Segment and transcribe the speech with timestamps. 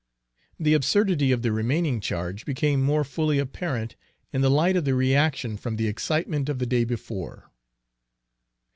[0.59, 3.95] The absurdity of the remaining charge became more fully apparent
[4.33, 7.51] in the light of the reaction from the excitement of the day before.